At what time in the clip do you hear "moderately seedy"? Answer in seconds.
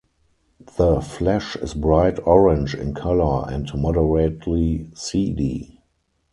3.75-5.79